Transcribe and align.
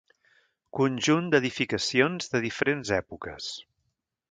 Conjunt 0.77 1.27
d'edificacions 1.35 2.33
de 2.33 2.43
diferents 2.47 2.95
èpoques. 3.01 3.53